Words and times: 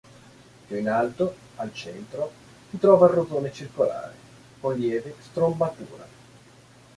Più 0.65 0.75
in 0.77 0.89
alto, 0.89 1.35
al 1.57 1.71
centro, 1.75 2.31
si 2.71 2.79
trova 2.79 3.05
il 3.05 3.13
rosone 3.13 3.51
circolare, 3.51 4.15
con 4.59 4.73
lieve 4.73 5.13
strombatura. 5.19 6.07